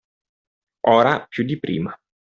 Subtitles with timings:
[0.81, 1.95] Ora più di prima